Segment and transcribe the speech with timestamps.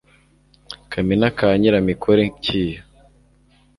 [0.91, 2.81] kamina ka nyiramikore kiyo